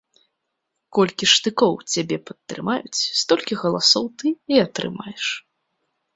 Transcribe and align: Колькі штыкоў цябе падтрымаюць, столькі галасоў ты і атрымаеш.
Колькі 0.97 1.25
штыкоў 1.33 1.73
цябе 1.97 2.17
падтрымаюць, 2.31 3.03
столькі 3.21 3.59
галасоў 3.67 4.05
ты 4.23 4.27
і 4.57 4.61
атрымаеш. 4.65 5.25